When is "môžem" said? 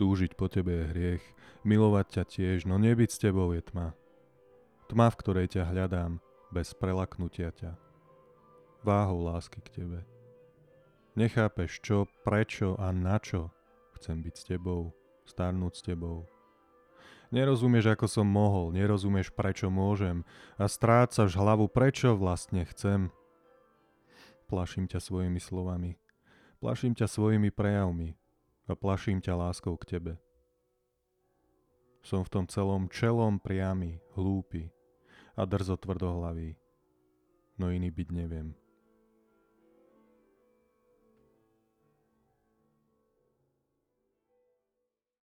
19.68-20.24